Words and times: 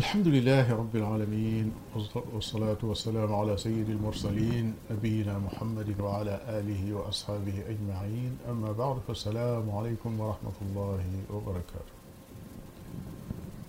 الحمد 0.00 0.28
لله 0.28 0.72
رب 0.76 0.96
العالمين 0.96 1.72
والصلاة 2.32 2.78
والسلام 2.82 3.34
على 3.34 3.56
سيد 3.56 3.90
المرسلين 3.90 4.74
نبينا 4.90 5.38
محمد 5.38 6.00
وعلى 6.00 6.40
آله 6.48 6.94
وأصحابه 6.94 7.56
أجمعين 7.68 8.36
أما 8.50 8.72
بعد 8.72 8.98
فالسلام 9.08 9.70
عليكم 9.70 10.20
ورحمة 10.20 10.58
الله 10.62 11.06
وبركاته 11.30 11.94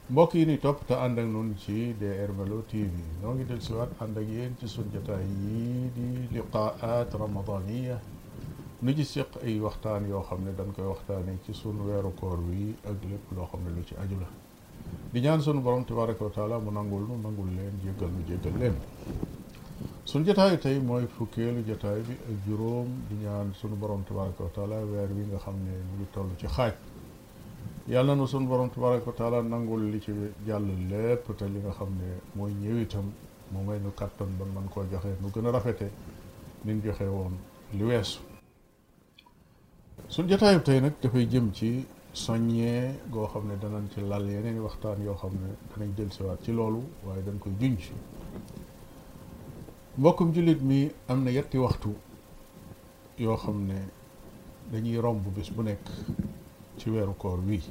mbokk 0.10 0.36
yi 0.36 0.44
ni 0.50 0.58
topp 0.66 0.84
te 0.90 0.96
ànd 1.06 1.20
ak 1.24 1.30
noonu 1.36 1.56
ci 1.66 1.78
DRMLO 2.02 2.60
TV 2.74 2.94
ñoo 3.22 3.34
ngi 3.38 3.46
del 3.54 3.62
siwaat 3.68 3.92
ànd 4.06 4.20
ak 4.24 4.28
yéen 4.34 4.58
ci 4.60 4.68
sunu 4.74 4.92
jotaay 4.98 5.26
yii 5.44 5.86
di 5.96 6.10
liqaat 6.36 7.16
ramadaniya 7.24 7.96
nu 8.84 8.92
ci 8.98 9.06
seq 9.14 9.32
ay 9.46 9.56
waxtaan 9.68 10.10
yoo 10.12 10.24
xam 10.30 10.42
ne 10.46 10.52
dañ 10.60 10.70
koy 10.76 10.88
waxtaane 10.94 11.34
ci 11.46 11.54
sunu 11.60 11.82
weeru 11.90 12.12
koor 12.20 12.40
wi 12.50 12.64
ak 12.92 12.98
lépp 13.12 13.26
loo 13.36 13.48
xam 13.52 13.62
ne 13.66 13.72
lu 13.78 13.84
ci 13.90 13.96
aju 14.04 14.20
la 14.26 14.30
di 15.20 15.24
ñaan 15.24 15.42
sunu 15.42 15.62
borom 15.62 15.84
tabaraka 15.84 16.26
wa 16.26 16.30
taala 16.30 16.60
mu 16.60 16.70
nangul 16.70 17.02
nu 17.08 17.18
nangul 17.18 17.48
leen 17.50 17.74
jéggal 17.82 18.10
nu 18.14 18.22
jéggal 18.30 18.54
leen 18.56 18.76
sunu 20.06 20.24
jotaayu 20.28 20.60
tey 20.60 20.78
mooy 20.78 21.08
fukkeelu 21.08 21.64
jotaay 21.66 22.02
bi 22.02 22.14
ak 22.14 22.38
juróom 22.46 22.86
di 23.10 23.16
ñaan 23.26 23.52
sunu 23.58 23.76
borom 23.78 24.04
tabaraka 24.06 24.44
wa 24.44 24.50
taala 24.54 24.76
weer 24.86 25.10
wi 25.10 25.26
nga 25.26 25.40
xam 25.40 25.56
ne 25.66 25.72
ñu 25.74 25.96
ngi 25.98 26.08
toll 26.14 26.30
ci 26.38 26.46
xaaj 26.46 26.74
yàlla 27.88 28.14
na 28.14 28.28
sunu 28.28 28.46
borom 28.46 28.70
tabaraka 28.70 29.08
wa 29.10 29.14
taala 29.16 29.42
nangul 29.42 29.90
li 29.90 30.00
ci 30.00 30.12
jàll 30.46 30.64
lépp 30.86 31.36
te 31.36 31.46
li 31.48 31.60
nga 31.66 31.72
xam 31.74 31.90
ne 31.98 32.22
mooy 32.36 32.52
ñëw 32.54 32.78
itam 32.82 33.12
mu 33.52 33.64
may 33.66 33.80
nu 33.80 33.90
kàttan 33.98 34.38
ba 34.38 34.46
man 34.46 34.70
koo 34.70 34.84
joxe 34.86 35.18
nu 35.20 35.30
gën 35.34 35.48
a 35.48 35.52
rafete 35.52 35.90
niñ 36.64 36.80
joxe 36.84 37.06
woon 37.10 37.34
li 37.74 37.84
weesu 37.84 38.20
sunu 40.10 40.30
jotaayu 40.30 40.62
tey 40.62 40.80
nag 40.80 40.94
dafay 41.02 41.26
jëm 41.26 41.50
ci 41.52 41.88
soññee 42.26 42.82
goo 43.14 43.28
xam 43.32 43.44
ne 43.50 43.56
danañ 43.64 43.86
ci 43.94 44.00
lal 44.12 44.26
yeneen 44.36 44.60
waxtaan 44.66 45.00
yoo 45.08 45.18
xam 45.22 45.34
ne 45.42 45.50
danañ 45.72 45.92
jël 45.98 46.12
siwaat 46.16 46.40
ci 46.44 46.52
loolu 46.58 46.82
waaye 47.06 47.22
dañ 47.28 47.38
koy 47.44 47.54
junj 47.62 47.84
mbokkum 50.00 50.30
jullit 50.34 50.62
mi 50.70 50.80
am 51.12 51.20
na 51.26 51.30
yetti 51.38 51.58
waxtu 51.66 51.92
yoo 53.24 53.38
xam 53.44 53.58
ne 53.70 53.78
dañuy 54.72 54.98
romb 55.06 55.24
bis 55.36 55.50
bu 55.56 55.62
nekk 55.68 55.84
ci 56.78 56.86
weeru 56.94 57.14
koor 57.22 57.40
wii 57.48 57.64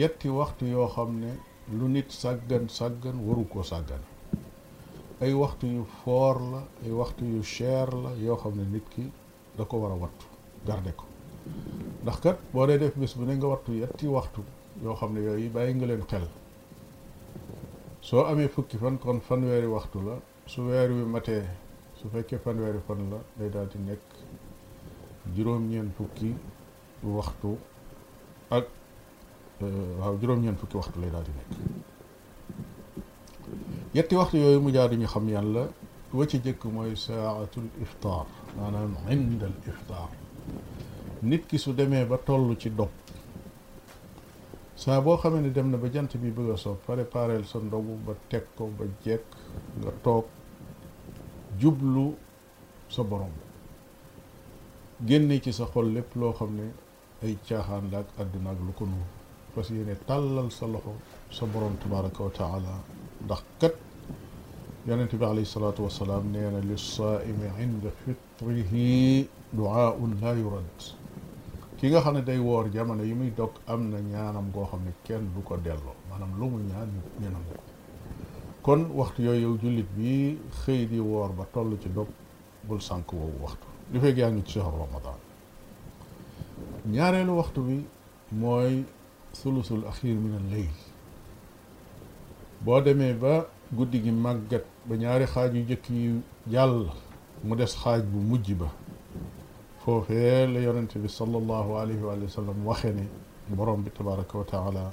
yetti 0.00 0.28
waxtu 0.38 0.64
yoo 0.74 0.88
xam 0.94 1.10
ne 1.22 1.30
lu 1.78 1.86
nit 1.94 2.08
sàggan 2.22 2.64
sàggan 2.78 3.16
waru 3.26 3.44
koo 3.52 3.62
sàggan 3.72 4.02
ay 5.22 5.32
waxtu 5.42 5.66
yu 5.76 5.82
foor 5.98 6.36
la 6.52 6.60
ay 6.84 6.92
waxtu 7.00 7.22
yu 7.32 7.40
cher 7.54 7.88
la 8.02 8.10
yoo 8.24 8.36
xam 8.42 8.54
ne 8.58 8.64
nit 8.74 8.86
ki 8.92 9.04
da 9.56 9.62
ko 9.68 9.74
war 9.82 9.92
a 9.94 9.96
wattu 10.02 10.26
garde 10.68 10.92
ko 10.98 11.04
ndax 12.02 12.16
kat 12.24 12.38
boo 12.54 12.66
dee 12.68 12.78
def 12.82 12.94
bis 13.02 13.12
bu 13.16 13.22
ne 13.26 13.32
nga 13.38 13.46
wattu 13.52 13.70
yetti 13.82 14.06
waxtu 14.16 14.40
yoo 14.84 14.94
xam 15.00 15.10
ne 15.14 15.20
yooyu 15.26 15.48
bàyyi 15.54 15.72
nga 15.76 15.86
leen 15.90 16.02
xel 16.10 16.26
soo 18.08 18.22
amee 18.30 18.48
fukki 18.54 18.76
fan 18.82 18.94
kon 19.02 19.18
fanweeri 19.28 19.68
waxtu 19.76 19.98
la 20.06 20.14
su 20.52 20.58
weer 20.66 20.88
wi 20.96 21.02
matee 21.14 21.42
su 21.98 22.04
fekkee 22.12 22.40
fanweeri 22.44 22.80
fan 22.86 23.00
la 23.10 23.18
lay 23.38 23.48
daal 23.54 23.68
di 23.72 23.78
nekk 23.88 24.04
juróom-ñeent 25.34 25.90
fukki 25.98 26.30
waxtu 27.18 27.50
ak 28.58 28.64
euh, 29.64 29.90
waaw 30.00 30.14
juróom-ñeent 30.20 30.58
fukki 30.60 30.76
waxtu 30.80 30.96
lay 31.02 31.10
daal 31.14 31.24
di 31.28 31.32
nekk 31.38 31.50
yetti 33.96 34.14
waxtu 34.20 34.36
yooyu 34.42 34.60
mu 34.64 34.70
jaaduñu 34.76 35.06
xam 35.14 35.26
yan 35.34 35.46
la 35.54 35.62
wa 36.16 36.22
ci 36.30 36.36
jëkk 36.44 36.62
mooy 36.74 36.92
saatul 37.06 37.66
iftaar 37.84 38.26
maanaam 38.56 38.92
indal 39.12 39.54
iftaar 39.72 40.10
nit 41.22 41.46
ki 41.46 41.58
su 41.58 41.72
demee 41.76 42.06
ba 42.08 42.16
toll 42.18 42.56
ci 42.56 42.70
dog 42.74 42.88
saa 44.74 45.00
boo 45.02 45.16
xamee 45.18 45.40
ne 45.40 45.50
dem 45.52 45.68
na 45.70 45.76
ba 45.76 45.88
jant 45.90 46.16
bi 46.16 46.30
bëgg 46.30 46.56
soo 46.56 46.56
soo 46.56 46.74
prépareel 46.86 47.44
sa 47.44 47.58
ndogu 47.58 47.94
ba 48.04 48.14
teg 48.28 48.44
ko 48.56 48.70
ba 48.78 48.84
jekk 49.04 49.24
nga 49.80 49.90
toog 50.02 50.24
jublu 51.58 52.16
sa 52.88 53.02
boroom 53.04 53.32
génne 55.00 55.40
ci 55.42 55.52
sa 55.52 55.66
xol 55.66 55.92
lépp 55.92 56.14
loo 56.16 56.32
xam 56.32 56.54
ne 56.54 56.72
ay 57.22 57.36
caaxaan 57.46 57.90
la 57.90 57.98
ak 57.98 58.06
àdduna 58.18 58.50
ak 58.50 58.58
lu 58.66 58.72
ko 58.72 58.84
nuur 58.86 59.08
parce 59.54 59.68
que 59.68 59.74
yéene 59.74 59.96
tàllal 60.06 60.50
sa 60.50 60.66
loxo 60.66 60.94
sa 61.30 61.44
borom 61.44 61.76
tabaraka 61.76 62.22
wa 62.22 62.30
taala 62.30 62.74
ndax 63.24 63.42
kat 63.58 63.74
yonente 64.86 65.16
bi 65.18 65.24
alayhi 65.24 65.44
salaatu 65.46 65.82
wasalaam 65.82 66.30
nee 66.30 66.50
na 66.50 66.60
li 66.60 66.78
saaimi 66.78 67.48
inda 67.62 67.90
fitrihi 68.00 69.28
duaaun 69.52 70.16
la 70.20 70.32
yurad 70.34 70.80
ki 71.80 71.88
nga 71.88 72.00
xamne 72.04 72.20
day 72.24 72.36
wor 72.38 72.68
jamono 72.70 73.02
yi 73.02 73.14
dok 73.36 73.52
amna 73.66 74.00
ñaanam 74.02 74.50
go 74.52 74.66
xamne 74.70 74.92
kenn 75.02 75.24
du 75.32 75.40
ko 75.42 75.56
delo 75.56 75.94
manam 76.10 76.28
lu 76.38 76.46
mu 76.50 76.58
ñaan 76.62 76.90
ko 77.50 77.56
kon 78.62 78.84
waxtu 78.94 79.22
yoy 79.22 79.40
yow 79.40 79.56
julit 79.58 79.86
bi 79.96 80.38
xey 80.64 80.86
di 80.86 80.98
wor 80.98 81.32
ba 81.32 81.44
tollu 81.50 81.78
ci 81.80 81.88
dok 81.88 82.08
bul 82.64 82.80
sank 82.82 83.10
wo 83.14 83.30
waxtu 83.40 83.66
li 83.92 83.98
fek 83.98 84.16
yaa 84.18 84.30
ngi 84.30 84.42
ci 84.44 84.58
ramadan 84.58 85.16
ñaarelu 86.86 87.32
waxtu 87.36 87.60
bi 87.62 87.86
moy 88.32 88.84
sulusul 89.32 89.82
akhir 89.88 90.16
min 90.16 90.34
al 90.36 90.50
layl 90.50 90.76
bo 92.60 92.80
demee 92.82 93.14
ba 93.14 93.46
guddigi 93.72 94.10
magat 94.10 94.64
ba 94.84 94.96
ñaari 94.96 95.24
xaju 95.26 95.64
jekki 95.66 96.20
yalla 96.46 96.92
mu 97.42 97.56
dess 97.56 97.74
xaj 97.74 98.02
bu 98.04 98.18
mujjiba 98.18 98.68
فهل 99.86 100.56
يرن 100.60 100.88
تبي 100.88 101.08
صلى 101.08 101.36
الله 101.40 101.78
عليه 101.78 102.00
وآله 102.04 102.24
وسلم 102.28 102.58
وخني 102.66 103.06
برم 103.56 103.84
تبارك 103.98 104.34
وتعالى 104.34 104.92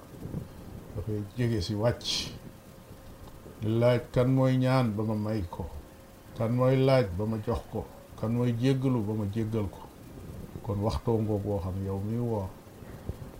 في 1.05 1.21
جيسي 1.37 1.75
واتش 1.75 2.31
لاج 3.63 4.01
كان 4.15 4.35
موي 4.35 4.57
نيان 4.57 4.91
بما 4.91 5.15
مايكو 5.15 5.63
كان 6.39 6.51
موي 6.55 6.75
لاج 6.75 7.07
بما 7.19 7.41
جوخكو 7.47 7.81
كان 8.21 8.31
موي 8.35 8.51
جيغلو 8.51 9.01
بما 9.03 9.27
جيغلكو 9.33 9.83
كون 10.65 10.79
وقتو 10.79 11.11
غو 11.27 11.37
بو 11.37 11.57
خام 11.59 11.75
يومي 11.85 12.19
و 12.19 12.45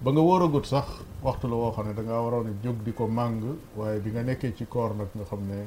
باغا 0.03 0.19
وورغوت 0.19 0.66
صاح 0.66 0.88
وقت 1.24 1.46
لو 1.46 1.57
و 1.62 1.72
خاني 1.72 1.96
وروني 2.12 2.53
جوغ 2.63 2.75
ديكو 2.86 3.07
مانغ 3.07 3.44
واي 3.80 4.00
بيغا 4.03 4.22
نيكي 4.28 4.52
سي 4.59 4.66
كور 4.66 4.94
نك 5.00 5.07
نغا 5.16 5.25
خامني 5.25 5.63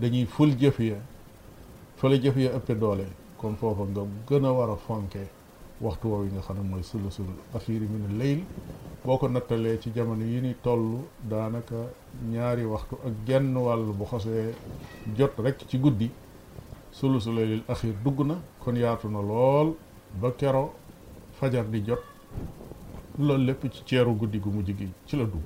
دانيي 0.00 0.26
فول 0.26 0.56
جيفيا 0.56 1.02
فول 1.98 2.60
دولي 2.68 3.10
kon 3.42 3.56
foofa 3.60 3.84
nga 3.92 4.02
gën 4.26 4.44
a 4.44 4.50
war 4.52 4.70
a 4.70 4.76
fonke 4.86 5.22
waxtu 5.80 6.06
woow 6.10 6.22
yi 6.24 6.30
nga 6.32 6.40
xam 6.46 6.56
ne 6.58 6.64
mooy 6.70 6.82
sulusul 6.90 7.30
axiiri 7.56 7.86
min 7.92 8.16
leyl 8.18 8.40
boo 9.04 9.18
ko 9.18 9.26
nattalee 9.28 9.80
ci 9.80 9.90
jamono 9.92 10.24
yi 10.24 10.40
ni 10.40 10.52
toll 10.62 10.84
daanaka 11.30 11.74
ñaari 12.32 12.64
waxtu 12.64 12.94
ak 13.06 13.12
genn 13.26 13.56
wàll 13.56 13.84
bu 13.98 14.04
xosee 14.10 14.54
jot 15.16 15.32
rekk 15.44 15.58
ci 15.68 15.76
guddi 15.78 16.08
sulusu 16.92 17.30
leylil 17.32 17.62
dugg 18.04 18.18
na 18.26 18.36
kon 18.62 18.76
yaatu 18.76 19.08
na 19.08 19.20
lool 19.20 19.74
ba 20.20 20.30
fajar 21.38 21.66
di 21.66 21.80
jot 21.86 22.02
loolu 23.18 23.44
lépp 23.44 23.62
ci 23.74 23.82
ceeru 23.86 24.14
guddi 24.14 24.38
gu 24.38 24.50
mujj 24.50 24.70
gi 24.78 24.88
ci 25.06 25.16
la 25.16 25.24
dugg 25.24 25.44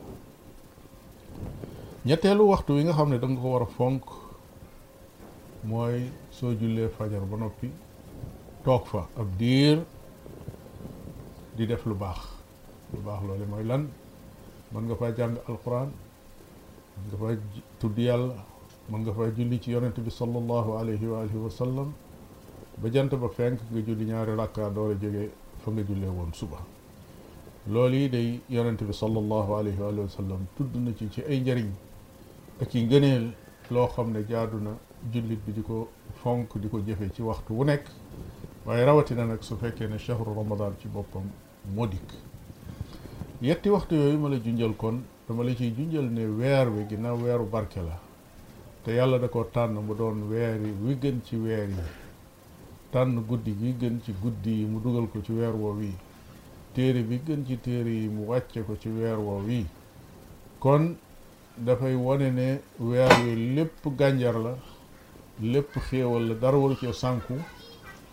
ñetteelu 2.05 2.43
waxtu 2.45 2.73
wi 2.75 2.83
nga 2.85 2.93
xam 2.93 3.09
ne 3.11 3.19
da 3.19 3.27
ko 3.27 3.49
war 3.53 3.63
a 3.63 3.67
fonk 3.67 4.05
mooy 5.65 6.11
soo 6.31 6.53
jullee 6.55 6.89
fajar 6.89 7.25
ba 7.25 7.37
noppi 7.39 7.71
toog 8.67 8.85
fa 8.93 9.03
ab 9.21 9.29
diir 9.39 9.79
di 11.57 11.67
def 11.71 11.83
lu 11.89 11.95
baax 12.03 12.19
lu 12.95 13.01
baax 13.07 13.21
loolu 13.27 13.47
mooy 13.53 13.65
lan 13.71 13.83
mën 14.73 14.85
nga 14.87 14.97
faa 15.01 15.11
jàng 15.17 15.35
alquran 15.51 15.91
mën 16.93 17.03
nga 17.11 17.17
faa 17.21 17.33
tudd 17.81 17.99
yàlla 18.07 18.37
mën 18.91 18.99
nga 19.05 19.13
faa 19.17 19.29
julli 19.37 19.57
ci 19.63 19.71
yonent 19.75 19.97
bi 20.07 20.11
sallallahu 20.21 20.71
alayhi 20.81 21.07
wa 21.13 21.19
alihi 21.23 21.37
wa 21.45 21.49
sallam 21.61 21.89
ba 22.83 22.87
jant 22.93 23.13
ba 23.23 23.29
fenk 23.37 23.59
nga 23.71 23.81
julli 23.87 24.05
ñaari 24.11 24.33
rakka 24.41 24.69
door 24.75 24.91
a 24.95 24.97
jógee 25.03 25.29
fa 25.63 25.69
nga 25.75 25.83
jullee 25.89 26.09
woon 26.17 26.31
suba 26.39 26.59
loolu 27.73 27.95
yi 28.03 28.09
day 28.15 28.29
yonent 28.55 28.81
bi 28.89 28.93
sallallahu 29.03 29.51
alayhi 29.59 29.79
wa 29.85 29.89
alihi 29.93 30.03
wa 30.09 30.17
sallam 30.21 30.41
tudd 30.57 30.73
na 30.85 30.91
ci 30.99 31.07
ci 31.15 31.21
ay 31.31 31.39
njariñ 31.41 31.71
ak 32.63 32.75
yi 32.75 32.83
ngëneel 32.87 33.25
loo 33.73 33.87
xam 33.95 34.09
ne 34.15 34.21
jaadu 34.31 34.59
na 34.67 34.73
jullit 35.13 35.41
bi 35.47 35.53
di 35.57 35.63
ko 35.69 35.89
fonk 36.21 36.49
di 36.63 36.69
ko 36.73 36.79
jëfe 36.87 37.07
ci 37.15 37.23
waxtu 37.29 37.53
wu 37.59 37.63
nekk 37.65 37.87
waaye 38.67 38.85
rawatina 38.85 39.25
nag 39.25 39.41
su 39.43 39.57
fekkee 39.57 39.87
ne 39.87 39.97
chahru 39.99 40.35
ramadan 40.35 40.75
ci 40.83 40.89
boppam 40.89 41.31
moo 41.75 41.87
dikk 41.87 42.11
yetti 43.41 43.69
waxtu 43.71 43.95
yooyu 43.95 44.19
ma 44.19 44.29
la 44.29 44.37
junjal 44.39 44.75
kon 44.75 45.05
dama 45.29 45.45
la 45.45 45.55
ciy 45.55 45.71
junjal 45.73 46.11
ne 46.11 46.27
weer 46.27 46.69
wi 46.69 46.85
ginnaaw 46.89 47.17
weeru 47.17 47.47
barke 47.49 47.77
la 47.81 47.97
te 48.85 48.91
yàlla 48.93 49.19
da 49.21 49.29
ko 49.29 49.45
tànn 49.53 49.79
mu 49.79 49.95
doon 49.95 50.27
weer 50.29 50.59
yi 50.61 50.73
wi 50.83 50.99
gën 50.99 51.21
ci 51.25 51.37
weer 51.37 51.69
yi 51.69 51.85
tànn 52.91 53.23
guddi 53.25 53.57
gi 53.57 53.75
gën 53.79 54.03
ci 54.03 54.13
guddi 54.21 54.51
yi 54.59 54.65
mu 54.67 54.81
dugal 54.81 55.07
ko 55.13 55.21
ci 55.23 55.31
weer 55.33 55.55
woow 55.55 55.81
yi 55.81 55.95
téere 56.73 57.03
bi 57.05 57.21
gën 57.25 57.47
ci 57.47 57.57
téere 57.61 57.89
yi 57.89 58.09
mu 58.09 58.25
wàcce 58.27 58.65
ko 58.65 58.77
ci 58.77 58.89
weer 58.89 59.17
woow 59.17 59.47
yi 59.49 59.65
kon 60.59 60.97
dafay 61.55 61.95
wone 61.95 62.33
ne 62.33 62.61
weer 62.79 63.11
wi 63.23 63.55
lépp 63.55 63.87
gànjar 63.97 64.35
la 64.41 64.57
lépp 65.41 65.71
xéewal 65.79 66.27
la 66.29 66.35
dara 66.35 66.57
waru 66.57 66.75
cee 66.75 66.93
sànku 66.93 67.35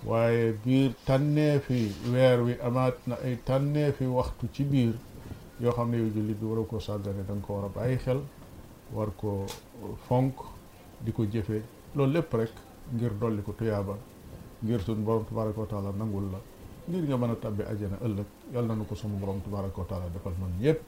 waaye 0.05 0.51
biir 0.65 0.91
tànneefi 1.05 1.91
weer 2.11 2.41
wi 2.43 2.53
amaat 2.61 2.97
na 3.07 3.15
ay 3.23 3.37
tànneefi 3.45 4.05
waxtu 4.05 4.47
ci 4.53 4.63
biir 4.63 4.95
yoo 5.61 5.71
xam 5.71 5.89
ne 5.91 5.97
yow 5.97 6.09
jullit 6.13 6.37
bi 6.39 6.45
waroo 6.45 6.65
koo 6.65 6.79
sàggane 6.79 7.23
da 7.25 7.33
ko 7.41 7.53
war 7.53 7.65
a 7.65 7.69
bàyyi 7.69 7.97
xel 7.97 8.19
war 8.91 9.11
ko 9.17 9.45
fonk 10.07 10.35
di 10.99 11.11
ko 11.13 11.23
jëfe 11.25 11.63
loolu 11.95 12.13
lépp 12.13 12.33
rek 12.33 12.51
ngir 12.93 13.13
dolli 13.17 13.41
ko 13.43 13.53
tuyaaba 13.53 13.95
ngir 14.63 14.81
suñ 14.81 15.03
borom 15.03 15.25
tabaraka 15.25 15.59
wa 15.61 15.67
taala 15.67 15.91
nangul 15.97 16.25
la 16.31 16.39
ngir 16.89 17.03
nga 17.07 17.17
mën 17.17 17.31
a 17.31 17.35
tabbi 17.35 17.63
ajana 17.63 17.97
ëllëg 18.03 18.27
yal 18.53 18.65
na 18.67 18.75
nu 18.75 18.83
ko 18.85 18.95
sunu 18.95 19.17
borom 19.17 19.39
tabaraka 19.41 19.79
wa 19.81 19.87
taala 19.87 20.05
defal 20.13 20.33
man 20.39 20.51
yépp 20.59 20.81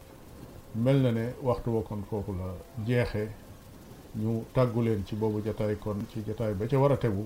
mel 0.75 0.97
na 1.01 1.11
ne 1.11 1.25
waxtu 1.41 1.69
wa 1.71 1.81
kon 1.83 2.03
foofu 2.09 2.33
la 2.33 2.53
jeexe 2.85 3.29
ñu 4.17 4.43
tàggu 4.53 4.81
leen 4.83 5.05
ci 5.05 5.15
boobu 5.15 5.41
jataay 5.41 5.77
kon 5.79 6.05
ci 6.11 6.21
jataay 6.25 6.53
ba 6.53 6.67
ca 6.67 6.77
war 6.77 6.91
a 6.91 6.97
tegu 6.97 7.25